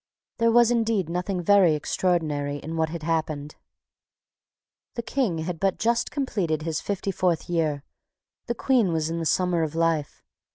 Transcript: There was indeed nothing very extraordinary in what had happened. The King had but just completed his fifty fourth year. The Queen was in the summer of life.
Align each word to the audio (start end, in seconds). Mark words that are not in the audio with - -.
There 0.39 0.51
was 0.51 0.71
indeed 0.71 1.09
nothing 1.09 1.43
very 1.43 1.75
extraordinary 1.75 2.57
in 2.57 2.75
what 2.75 2.89
had 2.89 3.03
happened. 3.03 3.53
The 4.95 5.03
King 5.03 5.37
had 5.37 5.59
but 5.59 5.77
just 5.77 6.09
completed 6.09 6.63
his 6.63 6.81
fifty 6.81 7.11
fourth 7.11 7.47
year. 7.47 7.83
The 8.47 8.55
Queen 8.55 8.93
was 8.93 9.11
in 9.11 9.19
the 9.19 9.27
summer 9.27 9.61
of 9.61 9.75
life. 9.75 10.23